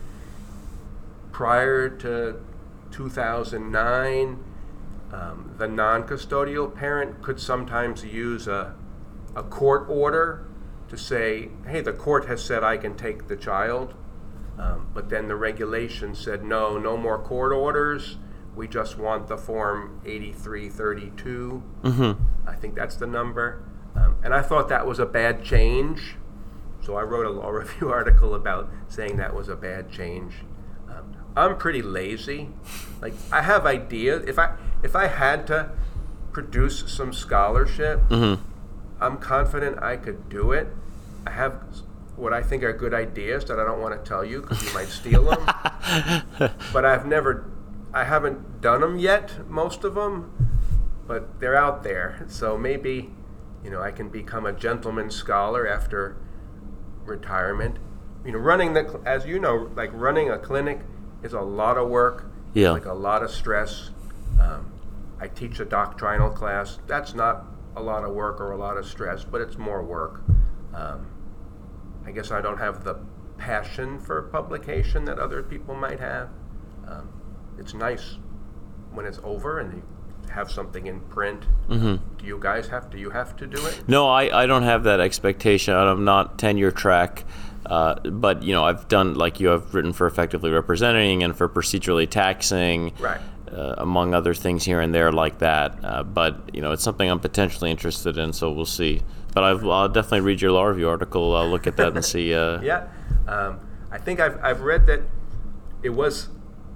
prior 1.32 1.90
to 1.90 2.40
2009 2.92 4.44
um, 5.12 5.56
the 5.58 5.68
non-custodial 5.68 6.74
parent 6.74 7.22
could 7.22 7.40
sometimes 7.40 8.04
use 8.04 8.48
a, 8.48 8.76
a 9.36 9.44
court 9.44 9.88
order 9.90 10.48
to 10.88 10.98
say, 10.98 11.50
hey, 11.68 11.82
the 11.82 11.94
court 11.94 12.26
has 12.28 12.44
said 12.44 12.64
I 12.64 12.78
can 12.78 12.96
take 12.96 13.28
the 13.28 13.36
child, 13.36 13.94
um, 14.58 14.90
but 14.94 15.10
then 15.10 15.28
the 15.28 15.36
regulation 15.36 16.16
said, 16.16 16.44
no, 16.44 16.78
no 16.78 16.98
more 16.98 17.18
court 17.18 17.52
orders. 17.52 18.18
We 18.56 18.68
just 18.68 18.98
want 18.98 19.28
the 19.28 19.38
form 19.38 20.02
8332. 20.06 21.64
Mm-hmm. 21.84 22.50
I 22.50 22.56
think 22.56 22.76
that's 22.76 22.96
the 22.96 23.08
number. 23.08 23.64
Um, 23.96 24.18
and 24.24 24.34
I 24.34 24.42
thought 24.42 24.70
that 24.70 24.86
was 24.86 25.00
a 25.00 25.06
bad 25.06 25.44
change. 25.44 26.16
So 26.82 26.96
I 26.96 27.04
wrote 27.04 27.26
a 27.26 27.30
law 27.30 27.50
review 27.52 27.90
article 27.90 28.36
about 28.36 28.70
saying 28.88 29.18
that 29.18 29.34
was 29.34 29.50
a 29.50 29.56
bad 29.56 29.90
change. 29.92 30.34
Um, 30.90 31.16
I'm 31.36 31.58
pretty 31.58 31.82
lazy. 31.82 32.50
Like 33.02 33.14
I 33.32 33.42
have 33.42 33.66
ideas. 33.66 34.26
If 34.28 34.38
I 34.38 34.56
if 34.84 34.96
I 34.96 35.08
had 35.08 35.48
to 35.48 35.72
produce 36.32 36.92
some 36.92 37.14
scholarship, 37.14 38.02
mm-hmm. 38.10 38.42
I'm 39.00 39.18
confident 39.18 39.82
I 39.82 39.98
could 39.98 40.30
do 40.30 40.52
it. 40.52 40.68
I 41.26 41.32
have 41.32 41.62
what 42.16 42.34
I 42.34 42.44
think 42.44 42.64
are 42.64 42.74
good 42.74 42.94
ideas 42.94 43.46
that 43.46 43.60
I 43.60 43.66
don't 43.66 43.82
want 43.82 44.02
to 44.02 44.08
tell 44.08 44.24
you 44.24 44.42
because 44.42 44.64
you 44.64 44.74
might 44.74 44.90
steal 44.90 45.24
them. 45.26 46.52
but 46.74 46.86
I've 46.86 47.06
never, 47.06 47.50
I 47.94 48.04
haven't 48.04 48.62
done 48.62 48.82
them 48.82 49.00
yet, 49.00 49.50
most 49.50 49.84
of 49.84 49.96
them, 49.96 50.32
but 51.08 51.40
they're 51.40 51.56
out 51.56 51.84
there. 51.84 52.26
So 52.28 52.58
maybe, 52.58 53.10
you 53.64 53.72
know, 53.72 53.82
I 53.82 53.92
can 53.92 54.10
become 54.10 54.46
a 54.46 54.54
gentleman 54.54 55.10
scholar 55.10 55.68
after 55.68 56.16
retirement. 57.06 57.78
You 58.24 58.34
know, 58.34 58.38
running 58.38 58.74
the, 58.74 59.02
as 59.04 59.26
you 59.26 59.40
know, 59.40 59.72
like 59.76 59.90
running 59.94 60.30
a 60.30 60.38
clinic 60.38 60.82
is 61.24 61.34
a 61.34 61.42
lot 61.42 61.78
of 61.78 61.90
work. 61.90 62.26
Yeah. 62.54 62.72
Like 62.72 62.86
a 62.86 62.94
lot 62.94 63.24
of 63.24 63.32
stress. 63.32 63.90
Um, 64.40 64.71
I 65.22 65.28
teach 65.28 65.60
a 65.60 65.66
doctrinal 65.66 66.32
class. 66.32 66.80
That's 66.88 67.14
not 67.14 67.46
a 67.76 67.82
lot 67.82 68.04
of 68.04 68.14
work 68.14 68.42
or 68.42 68.52
a 68.52 68.58
lot 68.58 68.76
of 68.76 68.88
stress, 68.88 69.24
but 69.24 69.40
it's 69.40 69.58
more 69.58 69.84
work. 69.84 70.24
Um, 70.74 71.08
I 72.06 72.12
guess 72.12 72.32
I 72.32 72.42
don't 72.42 72.58
have 72.58 72.84
the 72.84 72.98
passion 73.38 74.00
for 74.00 74.24
publication 74.24 75.06
that 75.06 75.20
other 75.20 75.44
people 75.44 75.76
might 75.76 76.00
have. 76.00 76.30
Um, 76.88 77.10
it's 77.60 77.76
nice 77.76 78.18
when 78.92 79.06
it's 79.06 79.20
over 79.24 79.60
and 79.60 79.74
you 79.76 79.84
have 80.32 80.50
something 80.50 80.88
in 80.88 81.00
print. 81.02 81.46
Mm-hmm. 81.70 82.18
Do 82.18 82.26
you 82.26 82.40
guys 82.40 82.68
have? 82.70 82.90
Do 82.90 82.98
you 82.98 83.12
have 83.12 83.36
to 83.38 83.46
do 83.46 83.64
it? 83.66 83.84
No, 83.88 84.08
I, 84.08 84.44
I 84.44 84.46
don't 84.48 84.64
have 84.64 84.84
that 84.86 85.00
expectation. 85.00 85.76
I'm 85.76 86.04
not 86.04 86.40
tenure 86.40 86.72
track. 86.72 87.26
Uh, 87.64 87.96
but 88.10 88.42
you 88.42 88.54
know, 88.54 88.64
I've 88.64 88.88
done 88.88 89.14
like 89.14 89.40
you. 89.40 89.54
I've 89.54 89.74
written 89.74 89.94
for 89.94 90.08
effectively 90.08 90.50
representing 90.50 91.24
and 91.24 91.38
for 91.38 91.48
procedurally 91.48 92.10
taxing, 92.10 92.94
right? 93.00 93.22
Uh, 93.52 93.76
among 93.80 94.14
other 94.14 94.34
things 94.34 94.64
here 94.64 94.80
and 94.80 94.94
there 94.96 95.12
like 95.12 95.40
that. 95.40 95.78
Uh, 95.84 96.04
but 96.04 96.50
you 96.54 96.62
know, 96.62 96.72
it's 96.72 96.84
something 96.84 97.10
I'm 97.10 97.20
potentially 97.20 97.70
interested 97.70 98.18
in. 98.18 98.32
So 98.32 98.50
we'll 98.50 98.66
see. 98.66 99.02
But 99.34 99.44
i 99.44 99.54
will 99.54 99.90
definitely 99.90 100.22
read 100.22 100.42
your 100.42 100.52
law 100.52 100.64
review 100.64 100.88
article. 100.88 101.36
I'll 101.36 101.50
look 101.50 101.68
at 101.68 101.76
that 101.78 101.94
and 101.94 102.04
see. 102.04 102.34
Uh, 102.34 102.62
yeah, 102.64 102.88
um, 103.28 103.60
I 103.92 103.98
think 103.98 104.20
I've, 104.20 104.42
I've 104.44 104.62
read 104.62 104.86
that 104.88 105.02
it 105.84 105.90
was 105.90 106.30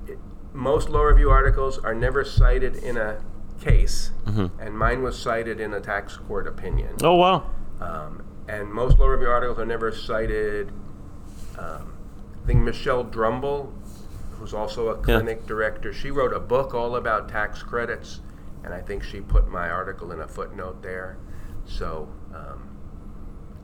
it, 0.08 0.18
most 0.54 0.90
law 0.90 1.04
review 1.04 1.30
articles 1.30 1.78
are 1.78 1.94
never 1.94 2.24
cited 2.24 2.76
in 2.78 2.98
a 2.98 3.22
case, 3.62 4.12
mm-hmm. 4.26 4.60
and 4.60 4.78
mine 4.78 5.02
was 5.02 5.18
cited 5.18 5.60
in 5.60 5.74
a 5.74 5.82
tax 5.82 6.18
court 6.18 6.48
opinion. 6.48 6.96
Oh 7.04 7.16
wow! 7.16 7.50
Um, 7.80 8.24
and 8.48 8.72
most 8.72 9.00
law 9.00 9.08
review 9.08 9.30
articles 9.30 9.60
are 9.60 9.66
never 9.66 9.92
cited. 9.92 10.70
Um, 11.58 11.94
I 12.44 12.48
think 12.48 12.64
Michelle 12.64 13.04
Drumbl, 13.04 13.72
who's 14.38 14.54
also 14.54 14.89
a 14.89 14.95
clinic 14.95 15.39
yeah. 15.41 15.48
director, 15.48 15.93
she 15.93 16.12
wrote 16.12 16.34
a 16.34 16.39
book 16.39 16.74
all 16.74 16.95
about 16.95 17.30
tax 17.30 17.63
credits, 17.63 18.21
and 18.63 18.74
I 18.74 18.82
think 18.82 19.04
she 19.04 19.21
put 19.21 19.48
my 19.48 19.69
article 19.69 20.12
in 20.12 20.19
a 20.19 20.28
footnote 20.28 20.82
there. 20.82 21.17
So 21.65 22.10
um, 22.34 22.76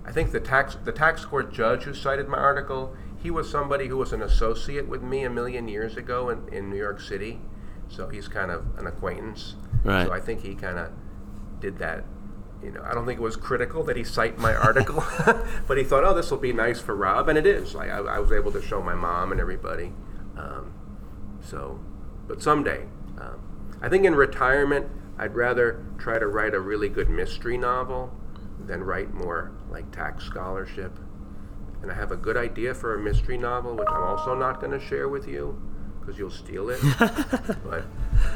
I 0.05 0.11
think 0.11 0.31
the 0.31 0.39
tax 0.39 0.75
the 0.83 0.91
tax 0.91 1.25
court 1.25 1.53
judge 1.53 1.83
who 1.83 1.93
cited 1.93 2.27
my 2.27 2.37
article, 2.37 2.95
he 3.21 3.29
was 3.29 3.49
somebody 3.49 3.87
who 3.87 3.97
was 3.97 4.13
an 4.13 4.21
associate 4.21 4.87
with 4.87 5.03
me 5.03 5.23
a 5.23 5.29
million 5.29 5.67
years 5.67 5.97
ago 5.97 6.29
in, 6.29 6.47
in 6.51 6.69
New 6.69 6.77
York 6.77 6.99
City. 7.01 7.39
So 7.87 8.07
he's 8.07 8.27
kind 8.27 8.51
of 8.51 8.65
an 8.77 8.87
acquaintance. 8.87 9.55
Right. 9.83 10.07
So 10.07 10.13
I 10.13 10.19
think 10.19 10.41
he 10.41 10.55
kind 10.55 10.79
of 10.79 10.91
did 11.59 11.77
that. 11.79 12.05
You 12.63 12.71
know, 12.71 12.83
I 12.83 12.93
don't 12.93 13.05
think 13.05 13.19
it 13.19 13.23
was 13.23 13.35
critical 13.35 13.83
that 13.85 13.97
he 13.97 14.03
cite 14.03 14.37
my 14.37 14.53
article, 14.53 15.03
but 15.67 15.77
he 15.77 15.83
thought, 15.83 16.03
oh, 16.03 16.13
this 16.13 16.29
will 16.29 16.37
be 16.37 16.53
nice 16.53 16.79
for 16.79 16.95
Rob, 16.95 17.27
and 17.27 17.37
it 17.37 17.47
is. 17.47 17.73
Like 17.73 17.89
I, 17.89 17.97
I 17.97 18.19
was 18.19 18.31
able 18.31 18.51
to 18.51 18.61
show 18.61 18.81
my 18.81 18.93
mom 18.93 19.31
and 19.31 19.41
everybody. 19.41 19.93
Um, 20.41 20.73
so, 21.41 21.79
but 22.27 22.41
someday, 22.41 22.85
um, 23.19 23.39
I 23.81 23.89
think 23.89 24.05
in 24.05 24.15
retirement, 24.15 24.87
I'd 25.17 25.35
rather 25.35 25.85
try 25.97 26.19
to 26.19 26.27
write 26.27 26.53
a 26.53 26.59
really 26.59 26.89
good 26.89 27.09
mystery 27.09 27.57
novel 27.57 28.11
than 28.65 28.83
write 28.83 29.13
more 29.13 29.51
like 29.69 29.91
tax 29.91 30.23
scholarship. 30.23 30.97
And 31.81 31.91
I 31.91 31.95
have 31.95 32.11
a 32.11 32.15
good 32.15 32.37
idea 32.37 32.73
for 32.73 32.95
a 32.95 32.99
mystery 32.99 33.37
novel, 33.37 33.75
which 33.75 33.87
I'm 33.89 34.03
also 34.03 34.35
not 34.35 34.59
going 34.59 34.71
to 34.77 34.85
share 34.85 35.09
with 35.09 35.27
you 35.27 35.59
because 35.99 36.17
you'll 36.17 36.29
steal 36.29 36.69
it. 36.69 36.79
but 37.63 37.83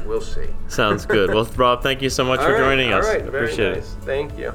we'll 0.04 0.20
see. 0.20 0.48
Sounds 0.68 1.06
good. 1.06 1.32
Well, 1.32 1.44
Rob, 1.56 1.82
thank 1.82 2.02
you 2.02 2.10
so 2.10 2.24
much 2.24 2.40
all 2.40 2.46
for 2.46 2.52
right, 2.52 2.58
joining 2.58 2.92
us. 2.92 3.06
All 3.06 3.12
right, 3.12 3.26
appreciate 3.26 3.74
nice. 3.74 3.92
it. 3.92 3.98
Thank 4.02 4.38
you. 4.38 4.52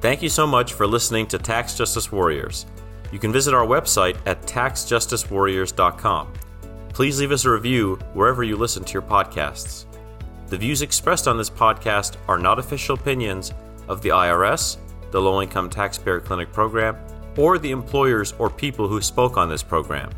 Thank 0.00 0.22
you 0.22 0.28
so 0.28 0.46
much 0.46 0.74
for 0.74 0.86
listening 0.86 1.26
to 1.28 1.38
Tax 1.38 1.74
Justice 1.74 2.12
Warriors. 2.12 2.66
You 3.10 3.18
can 3.18 3.32
visit 3.32 3.54
our 3.54 3.66
website 3.66 4.16
at 4.26 4.42
taxjusticewarriors.com. 4.42 6.32
Please 6.96 7.20
leave 7.20 7.30
us 7.30 7.44
a 7.44 7.50
review 7.50 7.96
wherever 8.14 8.42
you 8.42 8.56
listen 8.56 8.82
to 8.82 8.94
your 8.94 9.02
podcasts. 9.02 9.84
The 10.46 10.56
views 10.56 10.80
expressed 10.80 11.28
on 11.28 11.36
this 11.36 11.50
podcast 11.50 12.16
are 12.26 12.38
not 12.38 12.58
official 12.58 12.94
opinions 12.94 13.52
of 13.86 14.00
the 14.00 14.08
IRS, 14.08 14.78
the 15.10 15.20
Low 15.20 15.42
Income 15.42 15.68
Taxpayer 15.68 16.20
Clinic 16.20 16.50
program, 16.54 16.96
or 17.36 17.58
the 17.58 17.70
employers 17.70 18.32
or 18.38 18.48
people 18.48 18.88
who 18.88 19.02
spoke 19.02 19.36
on 19.36 19.50
this 19.50 19.62
program. 19.62 20.08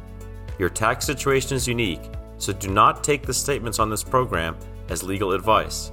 Your 0.61 0.69
tax 0.69 1.05
situation 1.05 1.57
is 1.57 1.67
unique, 1.67 2.13
so 2.37 2.53
do 2.53 2.69
not 2.69 3.03
take 3.03 3.27
the 3.27 3.35
statements 3.35 3.81
on 3.81 3.91
this 3.91 4.05
program 4.05 4.57
as 4.89 5.03
legal 5.03 5.33
advice. 5.33 5.91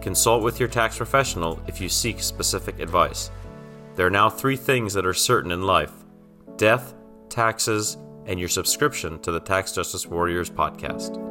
Consult 0.00 0.44
with 0.44 0.60
your 0.60 0.68
tax 0.68 0.96
professional 0.96 1.60
if 1.66 1.80
you 1.80 1.88
seek 1.88 2.22
specific 2.22 2.78
advice. 2.78 3.32
There 3.96 4.06
are 4.06 4.10
now 4.10 4.30
three 4.30 4.54
things 4.54 4.94
that 4.94 5.04
are 5.04 5.14
certain 5.14 5.50
in 5.50 5.62
life 5.62 5.90
death, 6.56 6.94
taxes, 7.28 7.96
and 8.28 8.38
your 8.38 8.48
subscription 8.48 9.18
to 9.20 9.32
the 9.32 9.40
Tax 9.40 9.72
Justice 9.72 10.06
Warriors 10.06 10.50
podcast. 10.50 11.27